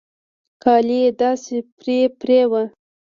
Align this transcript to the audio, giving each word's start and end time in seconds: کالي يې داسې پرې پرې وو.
کالي 0.63 0.97
يې 1.03 1.09
داسې 1.19 1.55
پرې 1.77 1.99
پرې 2.19 2.39
وو. 2.51 2.63